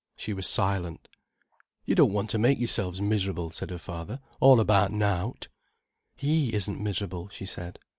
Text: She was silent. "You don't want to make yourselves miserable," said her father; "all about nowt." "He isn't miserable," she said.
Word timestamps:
She 0.15 0.33
was 0.33 0.47
silent. 0.47 1.07
"You 1.85 1.93
don't 1.93 2.11
want 2.11 2.31
to 2.31 2.39
make 2.39 2.57
yourselves 2.57 2.99
miserable," 2.99 3.51
said 3.51 3.69
her 3.69 3.77
father; 3.77 4.19
"all 4.39 4.59
about 4.59 4.91
nowt." 4.91 5.47
"He 6.15 6.55
isn't 6.55 6.81
miserable," 6.81 7.29
she 7.29 7.45
said. 7.45 7.77